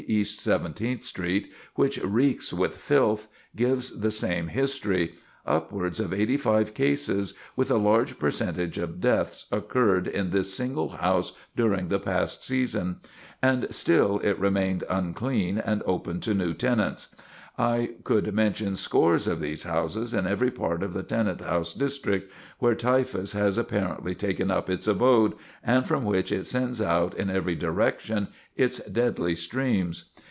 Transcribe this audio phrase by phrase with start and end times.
[0.07, 5.13] East Seventeenth Street, which reaks with filth, gives the same history;
[5.45, 11.33] upward of 85 cases, with a large percentage of deaths, occurred in this single house
[11.55, 12.97] during the past season.
[13.43, 17.15] And still it remained unclean and open to new tenants.
[17.57, 22.33] I could mention scores of these houses in every part of the tenant house district
[22.59, 27.29] where typhus has apparently taken up its abode, and from whence it sends out in
[27.29, 30.11] every direction its deadly streams.